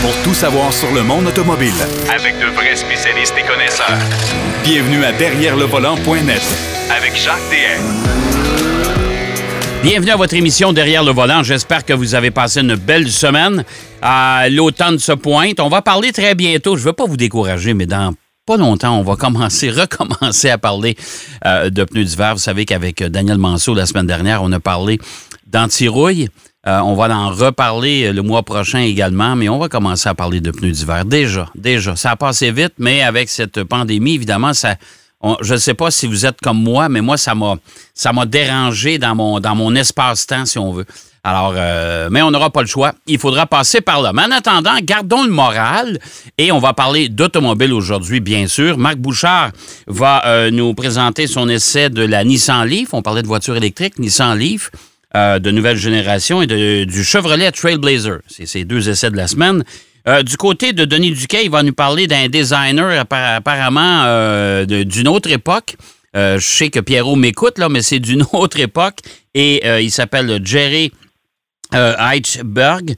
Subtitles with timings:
[0.00, 1.72] pour tout savoir sur le monde automobile.
[2.14, 3.98] Avec de vrais spécialistes et connaisseurs.
[4.62, 6.42] Bienvenue à Derrière le volant.net
[6.96, 7.82] Avec Jacques DM.
[9.82, 11.42] Bienvenue à votre émission Derrière le volant.
[11.42, 13.64] J'espère que vous avez passé une belle semaine.
[14.04, 15.60] Euh, L'automne se pointe.
[15.60, 16.76] On va parler très bientôt.
[16.76, 18.14] Je ne veux pas vous décourager, mais dans
[18.46, 20.96] pas longtemps, on va commencer, recommencer à parler
[21.44, 22.34] euh, de pneus d'hiver.
[22.34, 24.98] Vous savez qu'avec Daniel Manceau, la semaine dernière, on a parlé
[25.46, 26.28] d'antirouille.
[26.66, 30.40] Euh, on va en reparler le mois prochain également, mais on va commencer à parler
[30.40, 31.04] de pneus d'hiver.
[31.04, 31.94] Déjà, déjà.
[31.94, 34.74] Ça a passé vite, mais avec cette pandémie, évidemment, ça,
[35.40, 37.56] je ne sais pas si vous êtes comme moi, mais moi, ça m'a,
[37.94, 40.84] ça m'a dérangé dans mon, dans mon espace-temps, si on veut.
[41.24, 42.92] Alors, euh, mais on n'aura pas le choix.
[43.06, 44.12] Il faudra passer par là.
[44.12, 45.98] Mais en attendant, gardons le moral
[46.38, 48.78] et on va parler d'automobile aujourd'hui, bien sûr.
[48.78, 49.50] Marc Bouchard
[49.86, 52.94] va euh, nous présenter son essai de la Nissan Leaf.
[52.94, 54.70] On parlait de voiture électrique, Nissan Leaf.
[55.18, 58.20] Euh, de nouvelle génération et du Chevrolet Trailblazer.
[58.28, 59.64] C'est ces deux essais de la semaine.
[60.06, 65.08] Euh, du côté de Denis Duquet, il va nous parler d'un designer apparemment euh, d'une
[65.08, 65.76] autre époque.
[66.14, 68.98] je sais que Pierrot m'écoute, là, mais c'est d'une autre époque.
[69.34, 70.92] Et il s'appelle Jerry
[71.72, 72.94] Heichberg.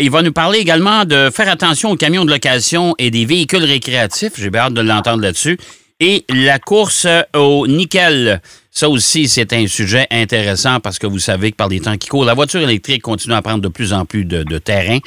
[0.00, 3.64] il va nous parler également de faire attention aux camions de location et des véhicules
[3.64, 4.32] récréatifs.
[4.36, 5.58] J'ai hâte de l'entendre là-dessus.
[6.00, 8.42] Et la course au nickel.
[8.76, 12.08] Ça aussi, c'est un sujet intéressant parce que vous savez que par les temps qui
[12.10, 14.98] courent, la voiture électrique continue à prendre de plus en plus de, terrain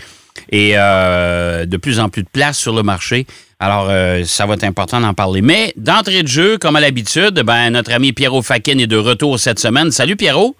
[0.52, 3.28] et euh, de plus en plus de place sur le marché.
[3.60, 5.44] Alors, euh, ça va être important d'en parler.
[5.44, 9.40] Mais d'entrée de jeu, comme à l'habitude, ben, notre ami Pierrot Fakin est de retour
[9.40, 9.92] cette semaine.
[9.92, 10.56] Salut Pierrot.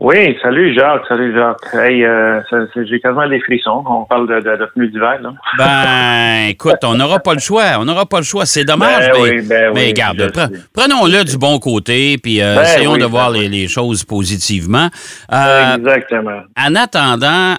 [0.00, 1.72] Oui, salut Jacques, salut Jacques.
[1.72, 2.40] Hey, euh,
[2.74, 3.84] j'ai quasiment des frissons.
[3.86, 5.32] On parle de, de, de pneus d'hiver, là.
[5.56, 7.78] Ben, écoute, on n'aura pas le choix.
[7.78, 8.44] On n'aura pas le choix.
[8.44, 10.32] C'est dommage, ben mais, ben mais garde,
[10.72, 14.88] prenons-le du bon côté, puis euh, ben essayons de voir les, les, choses positivement.
[15.32, 16.40] Euh, Exactement.
[16.58, 17.54] En attendant,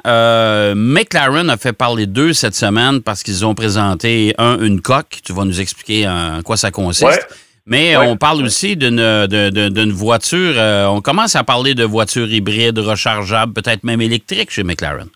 [0.76, 5.20] McLaren a fait parler d'eux cette semaine parce qu'ils ont présenté un, une coque.
[5.26, 7.45] Tu vas nous expliquer en quoi ça consiste.
[7.68, 10.54] Mais on parle aussi d'une voiture.
[10.58, 15.08] Euh, on commence à parler de voitures hybrides, rechargeables, peut-être même électriques chez McLaren.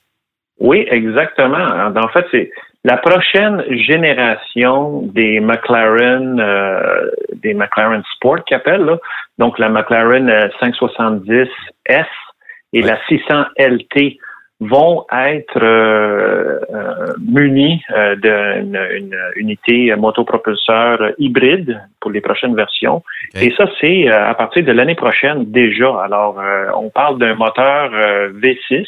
[0.59, 1.91] Oui, exactement.
[1.95, 2.51] En fait, c'est
[2.83, 8.97] la prochaine génération des McLaren, euh, des McLaren Sport qu'ils appellent,
[9.37, 10.27] donc la McLaren
[10.61, 11.47] 570S
[11.91, 12.03] euh,
[12.73, 14.17] et la 600 LT
[14.59, 23.01] vont être euh, euh, munis euh, d'une unité motopropulseur hybride pour les prochaines versions.
[23.35, 26.01] Et ça, c'est à partir de l'année prochaine déjà.
[26.03, 26.41] Alors,
[26.75, 27.91] on parle d'un moteur
[28.33, 28.85] V6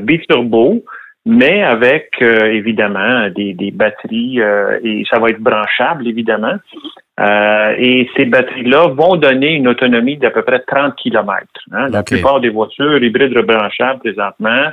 [0.00, 0.84] biturbo,
[1.26, 4.40] mais avec évidemment des, des batteries
[4.82, 6.56] et ça va être branchable évidemment.
[7.20, 11.46] Euh, et ces batteries-là vont donner une autonomie d'à peu près 30 km.
[11.72, 11.88] Hein.
[11.90, 14.70] La plupart des voitures hybrides rebranchables présentement,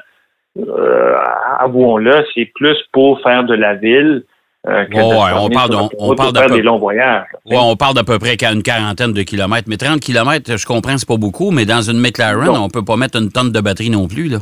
[0.58, 1.16] euh,
[1.60, 4.24] avouons-le, c'est plus pour faire de la ville.
[4.68, 7.28] Euh, que on parle, on, parle de des longs voyages.
[7.46, 9.70] on parle d'à peu près une quarantaine de kilomètres.
[9.70, 12.98] Mais 30 kilomètres, je comprends, c'est pas beaucoup, mais dans une McLaren, on peut pas
[12.98, 14.40] mettre une tonne de batterie non plus, là.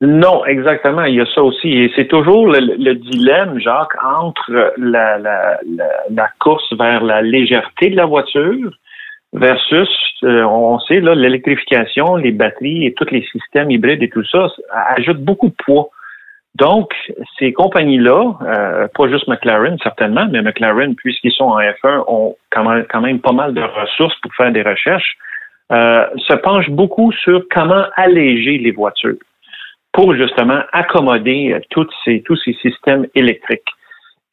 [0.00, 1.04] Non, exactement.
[1.04, 1.68] Il y a ça aussi.
[1.70, 5.58] Et c'est toujours le, dilemme, Jacques, entre la, la,
[6.10, 8.70] la, course vers la légèreté de la voiture
[9.32, 9.88] versus,
[10.22, 14.46] euh, on sait, là, l'électrification, les batteries et tous les systèmes hybrides et tout ça
[14.96, 15.90] ajoutent beaucoup de poids.
[16.54, 16.92] Donc,
[17.38, 22.64] ces compagnies-là, euh, pas juste McLaren certainement, mais McLaren, puisqu'ils sont en F1, ont quand
[22.68, 25.16] même, quand même pas mal de ressources pour faire des recherches,
[25.72, 29.18] euh, se penchent beaucoup sur comment alléger les voitures
[29.98, 33.72] pour justement accommoder euh, toutes ces, tous ces systèmes électriques.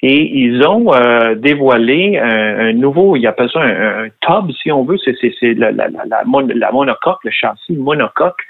[0.03, 4.97] Et ils ont euh, dévoilé un, nouveau, ils appellent ça un, tub, si on veut,
[5.03, 8.43] c'est la, la, la, la, monocoque, le châssis monocoque,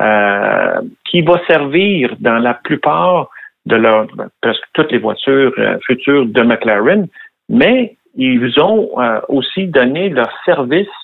[0.00, 3.28] euh, qui va servir dans la plupart
[3.66, 4.06] de leurs,
[4.40, 5.52] presque toutes les voitures
[5.86, 7.08] futures de McLaren,
[7.50, 8.88] mais ils ont
[9.28, 10.96] aussi donné leur service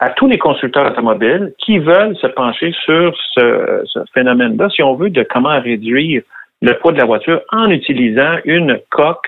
[0.00, 5.10] à tous les constructeurs automobiles qui veulent se pencher sur ce, phénomène-là, si on veut,
[5.10, 6.22] de comment réduire
[6.62, 9.26] le poids de la voiture en utilisant une coque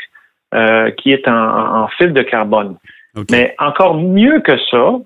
[0.54, 2.76] euh, qui est en, fil de carbone.
[3.30, 5.00] Mais encore mieux que ça,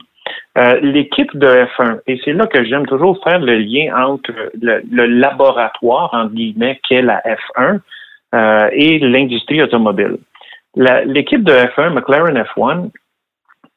[0.58, 5.06] euh, l'équipe de F1, et c'est là que j'aime toujours faire le lien entre le,
[5.06, 7.81] laboratoire, entre guillemets, qu'est la F1
[8.34, 10.19] euh, et l'industrie automobile.
[10.76, 12.90] L'équipe de F1, McLaren F1,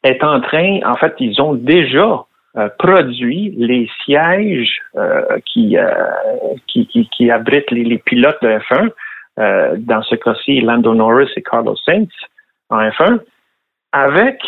[0.04, 2.24] est en train, en fait, ils ont déjà
[2.58, 5.90] euh, produit les sièges euh, qui, euh,
[6.68, 8.90] qui, qui, qui, abritent les, pilotes de F1,
[9.78, 12.10] dans ce cas-ci, Lando Norris et Carlos Sainz
[12.70, 13.20] en F1,
[13.92, 14.40] avec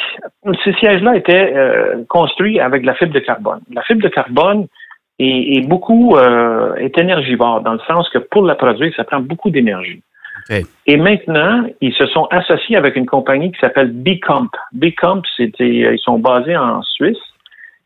[0.64, 1.54] ces sièges-là étaient
[2.08, 3.62] construits avec de la fibre de carbone.
[3.72, 4.68] La fibre de carbone
[5.20, 9.50] est, beaucoup euh, est énergivore dans le sens que pour la produire, ça prend beaucoup
[9.50, 10.02] d'énergie.
[10.86, 14.50] Et maintenant, ils se sont associés avec une compagnie qui s'appelle Bcomp.
[14.74, 17.18] Bcomp, c'était, ils sont basés en Suisse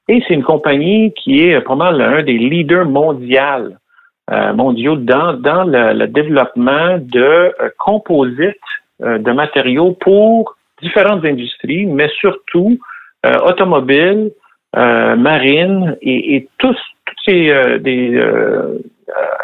[0.08, 3.74] et c'est une compagnie qui est pas mal un des leaders mondiaux,
[4.32, 8.58] euh, mondiaux dans, le, développement de euh, composites
[9.02, 12.78] euh, de matériaux pour différentes industries, mais surtout
[13.26, 14.32] euh, automobiles,
[14.76, 16.78] euh, marines et, tous,
[17.26, 17.54] ces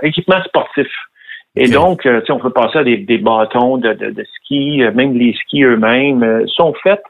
[0.01, 0.87] équipements sportifs.
[1.59, 5.33] Et donc, on peut passer à des, des bâtons de, de, de, ski, même les
[5.33, 7.03] skis eux-mêmes sont faits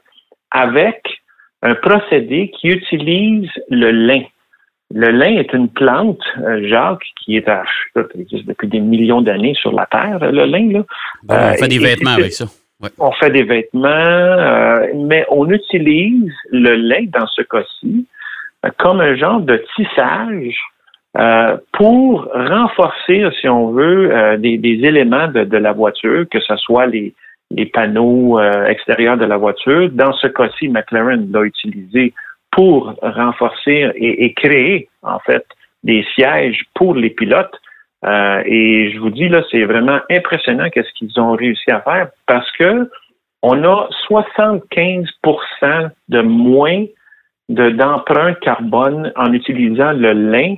[0.50, 1.20] avec
[1.62, 4.22] un procédé qui utilise le lin.
[4.92, 6.22] Le lin est une plante,
[6.62, 7.62] Jacques, qui est à,
[8.18, 10.72] existe depuis des millions d'années sur la Terre, le lin.
[10.72, 10.82] Là.
[11.28, 12.46] on fait des vêtements avec ça.
[12.98, 18.06] On fait des vêtements, euh, mais on utilise le lait dans ce cas-ci
[18.64, 20.56] euh, comme un genre de tissage
[21.18, 27.14] euh, pour renforcer, si on veut, des, éléments de, la voiture, que ce soit les,
[27.72, 29.90] panneaux extérieurs de la voiture.
[29.90, 32.14] Dans ce cas-ci, McLaren l'a utilisé
[32.52, 35.44] pour renforcer et, créer, en fait,
[35.82, 37.58] des sièges pour les pilotes.
[38.04, 42.08] Euh, et je vous dis, là, c'est vraiment impressionnant qu'est-ce qu'ils ont réussi à faire
[42.26, 42.90] parce que
[43.42, 46.84] on a 75% de moins
[47.48, 50.56] d'empreinte carbone en utilisant le lin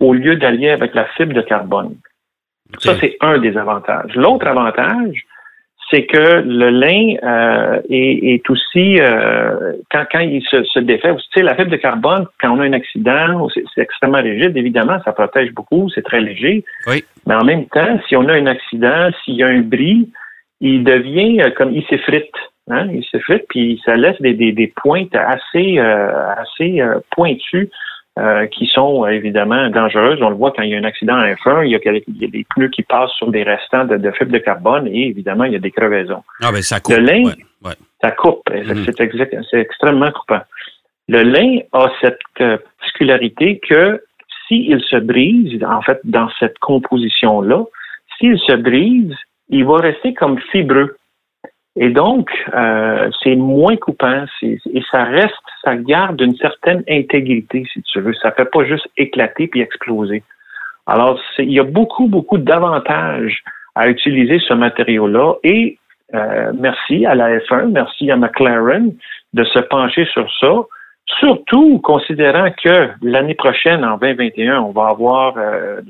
[0.00, 1.94] au lieu d'aller avec la fibre de carbone.
[2.78, 4.14] Ça, c'est un des avantages.
[4.14, 5.26] L'autre avantage,
[5.90, 11.22] c'est que le lin euh, est, aussi, euh, quand, quand il se, se défait, tu
[11.34, 15.12] sais, la fibre de carbone, quand on a un accident, c'est extrêmement rigide, évidemment, ça
[15.12, 16.64] protège beaucoup, c'est très léger.
[16.86, 17.04] Oui.
[17.26, 20.08] Mais en même temps, si on a un accident, s'il y a un bris,
[20.60, 22.34] il devient euh, comme, il s'effrite.
[22.68, 26.80] Hein, il s'effrite, puis ça laisse des, des, des pointes assez, assez
[27.10, 27.68] pointues
[28.20, 30.20] euh, qui sont euh, évidemment dangereuses.
[30.20, 32.46] On le voit quand il y a un accident à F1, il y a, des
[32.54, 35.56] pneus qui passent sur des restants de, de fibres de carbone et évidemment, il y
[35.56, 36.22] a des crevaisons.
[36.42, 36.96] Ah, ben ça coupe.
[36.96, 37.32] Le lin,
[38.02, 38.42] ça coupe.
[38.50, 38.84] Mhm.
[39.50, 40.42] C'est extrêmement coupant.
[41.08, 44.02] Le lin a cette euh, particularité que
[44.46, 47.64] s'il se brise, en fait, dans cette composition-là,
[48.18, 49.14] s'il se brise,
[49.48, 50.94] il va rester comme fibreux.
[51.76, 55.34] Et donc, euh, c'est moins coupant et ça reste,
[55.64, 58.14] ça garde une certaine intégrité, si tu veux.
[58.14, 60.22] Ça fait pas juste éclater puis exploser.
[60.86, 63.44] Alors, il y a beaucoup, beaucoup d'avantages
[63.76, 65.78] à utiliser ce matériau-là et
[66.14, 68.92] euh, merci à la F1, merci à McLaren
[69.32, 70.52] de se pencher sur ça,
[71.20, 75.80] surtout considérant que l'année prochaine, en 2021, on va avoir euh,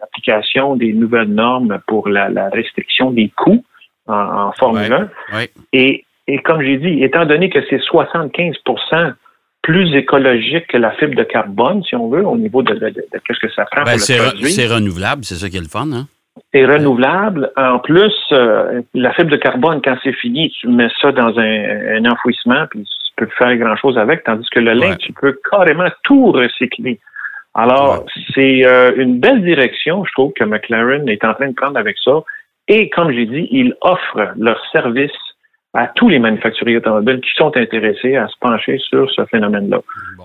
[0.00, 3.62] l'application des nouvelles normes pour la, la restriction des coûts
[4.08, 5.44] en, Formule 1.
[5.72, 9.14] Et, et comme j'ai dit, étant donné que c'est 75%
[9.62, 13.38] plus écologique que la fibre de carbone, si on veut, au niveau de, de, qu'est-ce
[13.38, 13.98] que ça prend ben.
[13.98, 16.06] C'est renouvelable, c'est ça qui est le fun, hein?
[16.54, 17.50] C'est renouvelable.
[17.56, 22.04] En plus, euh, la fibre de carbone, quand c'est fini, tu mets ça dans un,
[22.06, 26.32] enfouissement, puis tu peux faire grand-chose avec, tandis que le lin, tu peux carrément tout
[26.32, 26.98] recycler.
[27.54, 31.78] Alors, c'est euh, une belle direction, je trouve, que McLaren est en train de prendre
[31.78, 32.22] avec ça.
[32.68, 35.10] Et comme j'ai dit, ils offrent leur service
[35.74, 39.80] à tous les manufacturiers automobiles qui sont intéressés à se pencher sur ce phénomène-là.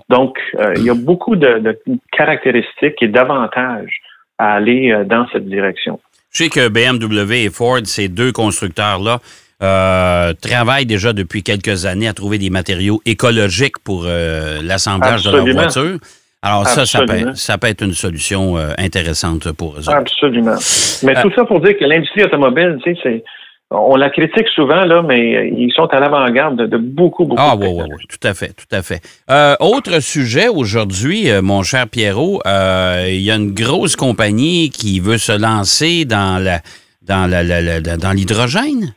[0.08, 1.78] Donc, euh, il y a beaucoup de,
[2.12, 4.00] caractéristiques et d'avantages
[4.38, 6.00] à aller euh, dans cette direction.
[6.32, 9.20] Je sais que BMW et Ford, ces deux constructeurs-là,
[9.62, 15.46] euh, travaillent déjà depuis quelques années à trouver des matériaux écologiques pour l'assemblage de leur
[15.46, 15.98] voiture.
[16.44, 19.88] Alors ça, ça peut, être une solution euh, intéressante pour eux.
[19.88, 20.56] Absolument.
[21.02, 23.24] Mais tout ça pour dire que l'industrie automobile, tu sais, c'est
[23.70, 27.42] on la critique souvent, là, mais ils sont à l'avant-garde de, beaucoup, beaucoup.
[27.42, 29.00] Ah oui, oui, oui, tout à fait, tout à fait.
[29.30, 35.00] Euh, autre sujet aujourd'hui, euh, mon cher Pierrot, il y a une grosse compagnie qui
[35.00, 36.60] veut se lancer dans la
[37.02, 38.94] dans la dans l'hydrogène,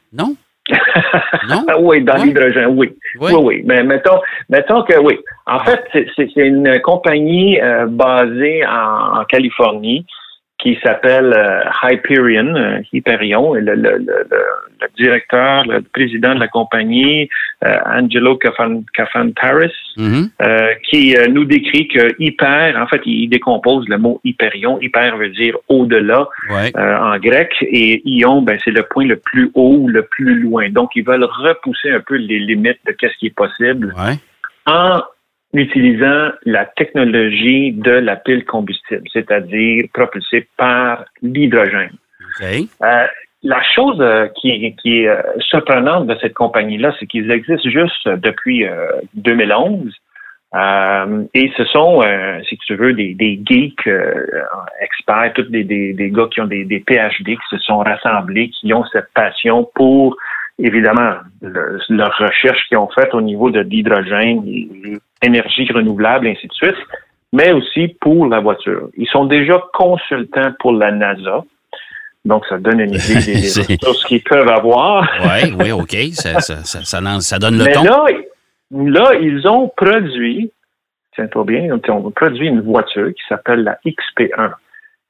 [1.49, 1.65] non?
[1.79, 2.93] oui, dans l'hydrogène, oui.
[3.19, 3.31] oui.
[3.37, 4.19] Oui, Mais mettons,
[4.49, 5.19] mettons que oui.
[5.45, 5.83] En fait,
[6.15, 10.05] c'est une compagnie euh, basée en, Californie
[10.59, 16.39] qui s'appelle euh, Hyperion, euh, Hyperion, et le, le, le, le, directeur, le président de
[16.39, 17.29] la compagnie,
[17.63, 20.29] euh, Angelo Cafantaris, mm-hmm.
[20.41, 24.79] euh, qui nous décrit que hyper, en fait, il décompose le mot hyperion.
[24.81, 26.27] Hyper veut dire au-delà
[26.75, 30.69] en grec, et ion, ben, c'est le point le plus haut le plus loin.
[30.69, 33.93] Donc, ils veulent repousser un peu les limites de qu'est-ce qui est possible
[34.67, 35.01] en
[35.53, 41.95] utilisant la technologie de la pile combustible, c'est-à-dire propulsée par l'hydrogène.
[42.41, 43.07] Euh,
[43.43, 48.65] la chose euh, qui, est euh, surprenante de cette compagnie-là, c'est qu'ils existent juste depuis
[49.13, 49.93] 2011.
[50.55, 52.01] Euh, et ce sont,
[52.47, 53.89] si tu veux, des, des geeks
[54.79, 58.49] experts, tous des, des, des, gars qui ont des, des PhD, qui se sont rassemblés,
[58.49, 60.15] qui ont cette passion pour,
[60.57, 64.43] évidemment, le, leur recherche qu'ils ont faite au niveau de l'hydrogène,
[65.21, 66.75] l'énergie renouvelable, ainsi de suite,
[67.33, 68.89] mais aussi pour la voiture.
[68.97, 71.43] Ils sont déjà consultants pour la NASA.
[72.25, 75.07] Donc, ça donne une idée des, ressources qu'ils peuvent avoir.
[75.21, 75.95] Oui, oui, OK.
[76.13, 77.83] Ça, ça, ça, donne le Mais ton.
[77.83, 78.05] là,
[78.71, 80.51] là, ils ont produit,
[81.15, 84.51] tiens-toi bien, ils ont produit une voiture qui s'appelle la XP1,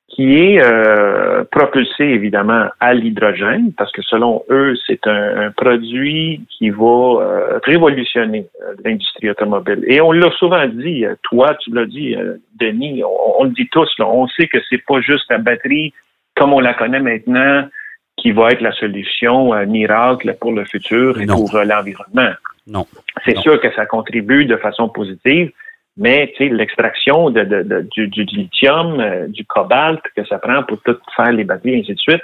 [0.09, 6.41] qui est euh, propulsée évidemment à l'hydrogène, parce que selon eux, c'est un, un produit
[6.49, 9.83] qui va euh, révolutionner euh, l'industrie automobile.
[9.85, 13.49] Et on l'a souvent dit, euh, toi, tu l'as dit, euh, Denis, on, on le
[13.51, 15.93] dit tous, là, on sait que c'est pas juste la batterie
[16.35, 17.67] comme on la connaît maintenant
[18.15, 21.35] qui va être la solution miracle pour le futur et Non.
[21.35, 22.31] pour l'environnement.
[22.65, 22.85] Non.
[23.25, 25.51] C'est sûr que ça contribue de façon positive,
[25.97, 30.37] mais tu sais, l'extraction de, de- de- du, du lithium, euh, du cobalt que ça
[30.39, 32.21] prend pour tout faire les batteries, et ainsi de suite,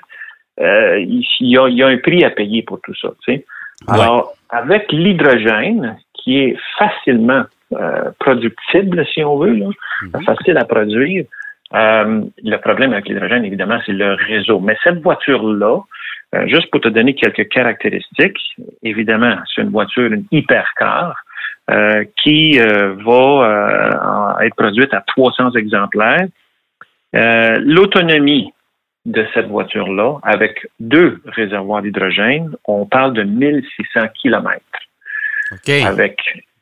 [0.62, 3.10] euh, il, y a, il y a un prix à payer pour tout ça.
[3.26, 3.46] tu sais.
[3.88, 3.94] Ouais.
[4.00, 9.66] Alors, avec l'hydrogène, qui est facilement euh, productible, si on veut, là,
[10.04, 10.24] Mhm.
[10.24, 11.26] facile à produire,
[11.74, 14.60] euh, le problème avec l'hydrogène, évidemment, c'est le réseau.
[14.60, 15.80] Mais cette voiture-là,
[16.36, 18.40] euh, juste pour te donner quelques caractéristiques,
[18.84, 21.16] évidemment, c'est une voiture, une hypercar,
[21.72, 26.28] euh, qui euh, va euh, être produite à 300 exemplaires.
[27.16, 28.54] Euh, L'autonomie
[29.06, 34.62] de cette voiture-là, avec deux réservoirs d'hydrogène, on parle de 1600 kilomètres
[35.52, 35.70] OK.
[35.70, 36.20] avec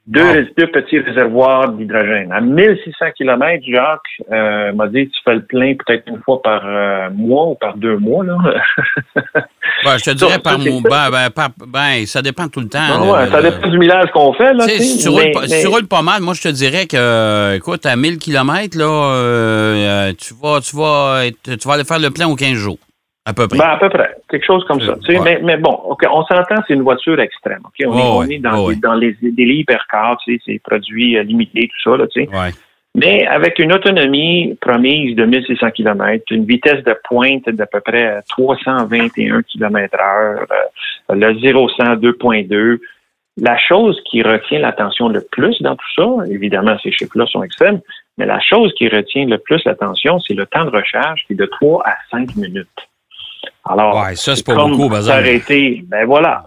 [0.07, 0.45] deux, Wow.
[0.57, 2.31] deux petits réservoirs d'hydrogène.
[2.31, 3.99] À 1600 km, Jacques
[4.31, 7.77] euh, m'a dit tu fais le plein peut-être une fois par euh, mois ou par
[7.77, 8.23] deux mois.
[8.25, 8.37] Là.
[9.85, 10.81] Ouais, je te dirais par mois.
[10.83, 12.79] Ben, ben, par- ben, ça dépend tout le temps.
[12.81, 14.53] Ah là, ouais, ça dépend du millage qu'on fait.
[14.53, 16.47] Là, si tu roules, mais- pas, si mais- tu roules pas mal, moi, je te
[16.49, 21.67] dirais que, euh, écoute, à 1000 km, là, euh, tu, vas, tu, vas être- tu
[21.67, 22.77] vas aller faire le plein aux 15 jours,
[23.25, 23.57] à peu près.
[23.57, 24.15] Ben, à peu près.
[24.29, 24.95] Quelque chose comme ça.
[25.03, 25.19] tu sais.
[25.19, 25.23] Ouais.
[25.23, 27.61] Mais, mais bon, ok, on s'entend, c'est une voiture extrême.
[27.65, 27.87] ok?
[27.87, 28.33] On, est, on ouais.
[28.35, 28.81] est dans, Oh, des, ouais.
[28.81, 31.97] dans les, des hypercars, tu sais, c'est produits euh, limités, tout ça.
[31.97, 32.29] Là, tu sais.
[32.93, 38.21] Mais avec une autonomie promise de 1600 km, une vitesse de pointe d'à peu près
[38.27, 40.45] 321 km heure,
[41.09, 42.79] euh, le 0-100 2.2,
[43.37, 47.79] la chose qui retient l'attention le plus dans tout ça, évidemment ces chiffres-là sont extrêmes,
[48.17, 51.37] mais la chose qui retient le plus l'attention, c'est le temps de recharge qui est
[51.37, 52.67] de 3 à 5 minutes.
[53.69, 56.43] Alors, Ouais, ça, c'est pas beaucoup, s'arrêter, ben voilà.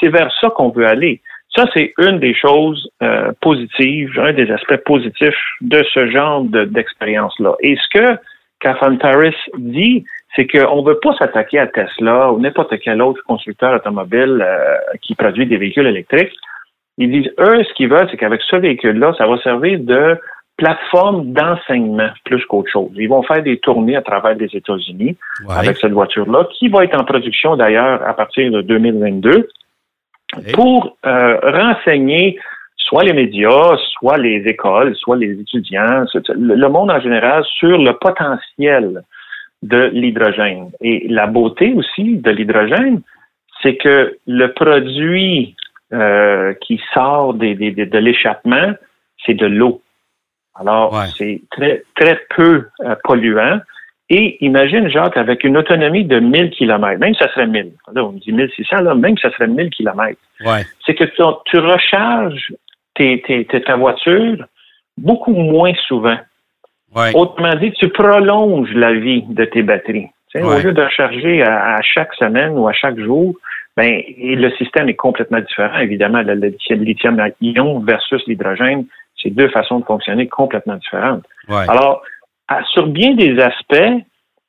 [0.00, 1.20] C'est vers ça qu'on veut aller.
[1.56, 6.64] Ça, c'est une des choses euh, positives, un des aspects positifs de ce genre de-
[6.66, 7.54] d'expérience-là.
[7.60, 8.18] Et ce que
[8.60, 10.04] Catherine Paris dit,
[10.36, 14.74] c'est qu'on ne veut pas s'attaquer à Tesla ou n'importe quel autre constructeur automobile euh,
[15.02, 16.34] qui produit des véhicules électriques.
[16.98, 20.18] Ils disent, eux, ce qu'ils veulent, c'est qu'avec ce véhicule-là, ça va servir de
[20.58, 22.90] plateforme d'enseignement plus qu'autre chose.
[22.96, 25.54] Ils vont faire des tournées à travers les États-Unis Ouais.
[25.56, 29.48] avec cette voiture-là, qui va être en production d'ailleurs à partir de 2022,
[30.36, 30.52] Ok.
[30.52, 32.38] pour euh, renseigner
[32.76, 37.92] soit les médias, soit les écoles, soit les étudiants, le monde en général sur le
[37.92, 39.02] potentiel
[39.62, 40.70] de l'hydrogène.
[40.80, 43.00] Et la beauté aussi de l'hydrogène,
[43.62, 45.54] c'est que le produit
[45.92, 48.72] euh, qui sort des- de l'échappement,
[49.24, 49.80] c'est de l'eau.
[50.60, 51.06] Alors, Ouais.
[51.16, 53.60] c'est très, très peu euh, polluant.
[54.10, 58.04] Et imagine, Jacques, avec une autonomie de 1000 km, même si ça serait 1000, là,
[58.04, 60.62] on me dit 1600, là, même si ça serait 1000 km, Ouais.
[60.86, 62.52] c'est que tu, tu recharges
[62.94, 64.46] tes- tes- ta voiture
[64.96, 66.16] beaucoup moins souvent.
[66.96, 67.12] Ouais.
[67.14, 70.08] Autrement dit, tu prolonges la vie de tes batteries.
[70.32, 70.56] Tu sais, Ouais.
[70.56, 73.34] Au lieu de recharger à, à chaque semaine ou à chaque jour,
[73.76, 75.78] ben, et le système est complètement différent.
[75.80, 76.32] Évidemment, le
[76.70, 78.86] lithium-ion versus l'hydrogène,
[79.22, 81.24] c'est deux façons de fonctionner complètement différentes.
[81.48, 81.68] Ouais.
[81.68, 82.02] Alors,
[82.48, 84.04] à- sur bien des aspects,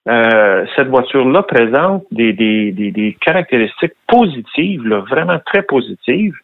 [0.08, 6.36] euh, cette voiture-là présente des, des, des, des caractéristiques positives, là, vraiment très positives.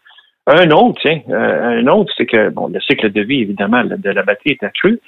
[0.47, 4.09] Un autre, tiens, euh, un autre, c'est que bon, le cycle de vie, évidemment, de
[4.09, 4.99] la batterie est accru,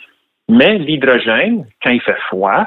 [0.50, 2.66] mais l'hydrogène, quand il fait froid,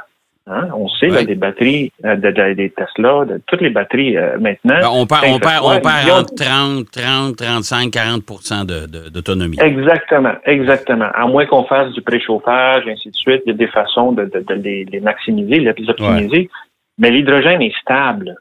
[0.51, 1.25] hein, on sait, là, Ouais.
[1.25, 4.81] des batteries, euh, de, de- des Tesla, de toutes les batteries euh, maintenant.
[4.81, 8.87] Ben, on perd, on perd, on perd ils ont- entre 30, 30, 35, 40 de-
[8.87, 9.57] de- d'autonomie.
[9.61, 11.09] Exactement, exactement.
[11.15, 14.25] À moins qu'on fasse du préchauffage, ainsi de suite, il y a des façons de,
[14.25, 16.51] de- les, les maximiser, de les optimiser.
[16.99, 18.35] Mais l'hydrogène est stable.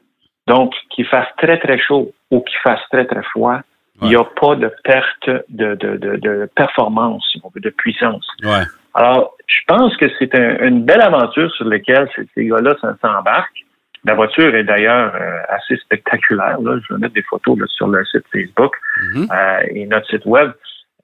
[0.46, 3.60] Donc, qu'il fasse très, très chaud ou qu'il fasse très, très froid,
[4.02, 7.68] il n'y a pas de perte de, de, de, de performance, si on veut, de
[7.70, 8.26] puissance.
[8.42, 8.64] Ouais.
[8.94, 13.64] Alors, je pense que c'est un- une belle aventure sur laquelle ces, gars-là s'embarquent.
[14.04, 16.58] La voiture est d'ailleurs euh, assez spectaculaire.
[16.60, 16.78] Là.
[16.88, 18.74] Je vais mettre des photos là, sur le site Facebook
[19.14, 19.26] Mhm.
[19.30, 20.50] euh, et notre site web.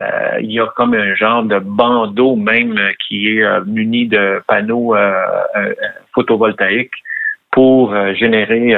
[0.02, 4.42] Euh, il y a comme un genre de bandeau même qui est euh, muni de
[4.46, 4.94] panneaux
[6.14, 6.92] photovoltaïques
[7.52, 8.74] pour générer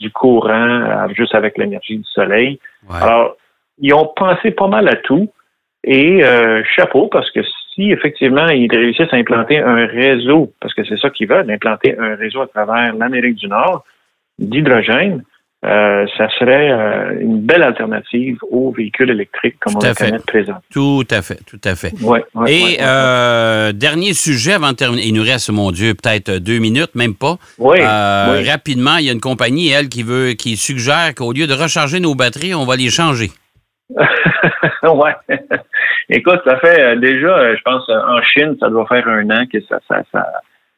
[0.00, 2.58] du courant juste avec l'énergie du soleil.
[2.90, 3.36] Alors,
[3.78, 5.30] ils ont pensé pas mal à tout.
[5.84, 6.22] Et
[6.74, 7.40] chapeau, parce que
[7.76, 11.96] si effectivement ils réussissent à implanter un réseau, parce que c'est ça qu'ils veulent, implanter
[11.96, 13.84] un réseau à travers l'Amérique du Nord
[14.38, 15.22] d'hydrogène,
[15.64, 20.58] euh, ça serait euh, une belle alternative aux véhicules électriques comme on le connaît présent.
[20.70, 21.92] Tout à fait, tout à fait.
[22.02, 25.06] Ouais, Et euh, dernier sujet avant de terminer.
[25.06, 27.38] Il nous reste, mon Dieu, peut-être deux minutes, même pas.
[27.58, 31.54] Oui, Rapidement, il y a une compagnie, elle, qui veut, qui suggère qu'au lieu de
[31.54, 33.30] recharger nos batteries, on va les changer.
[34.82, 35.38] ouais.
[36.08, 39.78] Écoute, ça fait déjà, je pense, en Chine, ça doit faire un an que ça,
[39.88, 40.26] ça, ça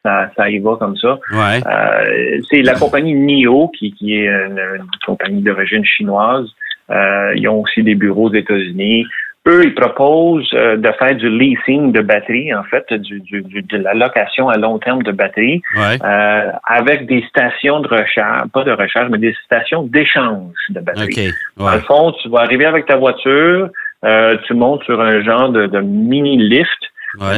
[0.03, 1.19] ça, ça y va comme ça.
[1.33, 6.49] Euh, c'est la compagnie NIO, qui, qui est une, compagnie d'origine chinoise.
[6.89, 9.05] Euh, ils ont aussi des bureaux aux États-Unis.
[9.49, 13.77] Eux, ils proposent euh, de faire du leasing de batteries, en fait, du, du, de
[13.77, 18.71] la location à long terme de batteries, euh, avec des stations de recharge, pas de
[18.71, 21.31] recharge, mais des stations d'échange de batteries.
[21.57, 23.69] Dans le fond, tu vas arriver avec ta voiture,
[24.05, 26.69] euh, tu montes sur un genre de, de mini lift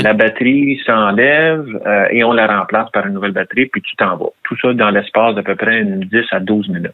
[0.03, 1.65] la batterie s'enlève
[2.11, 4.31] et on la remplace par une nouvelle batterie, puis tu t'en vas.
[4.43, 6.91] Tout ça dans l'espace d'à peu près 10 à 12 minutes.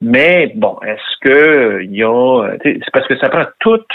[0.00, 2.50] Mais bon, est-ce que il y a.
[2.62, 3.90] C'est parce que ça prend toute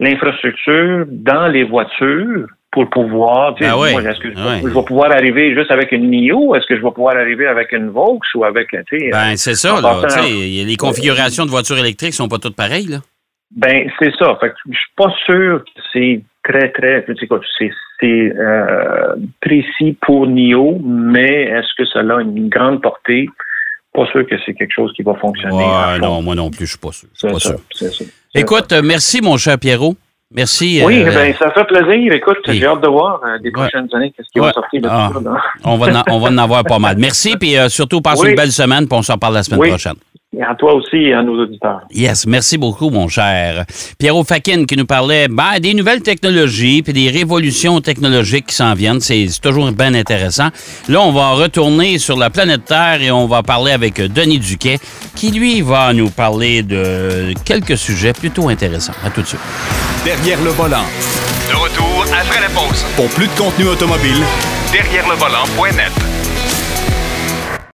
[0.00, 3.54] l'infrastructure dans les voitures pour pouvoir.
[3.60, 6.54] Ah est-ce que ah je, vais pouvoir arriver juste avec une NIO?
[6.54, 8.68] Est-ce que je vais pouvoir arriver avec une Vaux ou avec.
[8.72, 10.00] Ben, c'est ça, là.
[10.26, 12.98] Les configurations de voitures électriques sont pas toutes pareilles, là.
[13.54, 14.36] Ben, c'est ça.
[14.40, 17.04] Fait que je suis pas sûr que c'est très, très,
[17.58, 23.28] c'est euh, précis pour NIO, mais est-ce que cela a une grande portée?
[23.92, 25.66] Pas sûr que c'est quelque chose qui va fonctionner.
[26.00, 27.08] non, moi non plus, je suis pas sûr.
[27.20, 28.06] Pas sûr.
[28.34, 29.96] Écoute, merci, mon cher Pierrot.
[30.32, 30.80] Merci.
[30.84, 32.12] Oui, euh, ben, ça fait plaisir.
[32.12, 34.94] Écoute, j'ai hâte de voir euh, des prochaines années qu'est-ce qui va sortir de tout
[34.94, 35.10] ah.
[35.12, 35.20] ça.
[35.64, 36.96] On, va en, on va en avoir pas mal.
[36.98, 39.96] Merci, puis surtout, passe une belle semaine, puis on s'en parle la semaine prochaine.
[40.40, 41.82] Et à toi aussi et à nos auditeurs.
[41.90, 43.66] Yes, merci beaucoup, mon cher.
[43.98, 48.72] Pierrot Fakin qui nous parlait ben, des nouvelles technologies puis des révolutions technologiques qui s'en
[48.72, 49.00] viennent.
[49.00, 50.48] C'est toujours bien intéressant.
[50.88, 54.78] Là, on va retourner sur la planète Terre et on va parler avec Denis Duquet
[55.14, 58.94] qui, lui, va nous parler de quelques sujets plutôt intéressants.
[59.04, 59.40] À tout de suite.
[60.06, 60.86] Derrière le volant.
[61.50, 62.86] De retour après la pause.
[62.96, 64.24] Pour plus de contenu automobile,
[64.72, 66.39] derrière le volant.net.